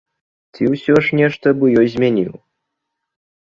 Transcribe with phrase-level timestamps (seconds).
[0.53, 2.33] Ці ўсё ж нешта б у ёй змяніў?